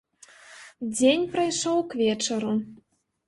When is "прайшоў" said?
1.35-1.77